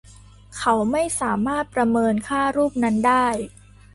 [0.57, 3.27] เขาไม่สามารถประเมินค่ารูปนั้นได้